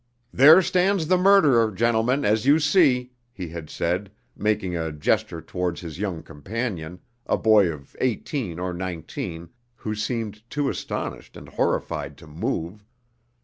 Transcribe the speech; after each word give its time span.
"There 0.33 0.63
stands 0.63 1.05
the 1.05 1.17
murderer, 1.19 1.71
gentlemen, 1.71 2.25
as 2.25 2.47
you 2.47 2.57
see," 2.57 3.11
he 3.31 3.49
had 3.49 3.69
said, 3.69 4.09
making 4.35 4.75
a 4.75 4.91
gesture 4.91 5.43
towards 5.43 5.81
his 5.81 5.99
young 5.99 6.23
companion, 6.23 7.01
a 7.27 7.37
boy 7.37 7.71
of 7.71 7.95
eighteen 8.01 8.57
or 8.57 8.73
nineteen, 8.73 9.49
who 9.75 9.93
seemed 9.93 10.41
too 10.49 10.69
astonished 10.69 11.37
and 11.37 11.49
horrified 11.49 12.17
to 12.17 12.25
move. 12.25 12.83